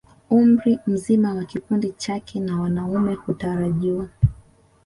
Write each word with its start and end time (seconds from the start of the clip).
Umri 0.37 0.79
mzima 0.87 1.33
wa 1.35 1.43
kikundi 1.45 1.91
chake 1.91 2.39
na 2.39 2.61
wanaume 2.61 3.13
hutarajiwa 3.13 4.07